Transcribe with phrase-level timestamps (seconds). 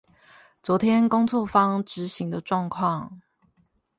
[0.63, 3.19] 昨天工作坊執行的狀況